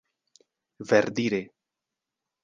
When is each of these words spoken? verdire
verdire 0.91 1.41